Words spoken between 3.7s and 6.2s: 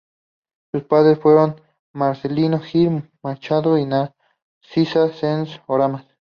y Narcisa Sáenz Oramas.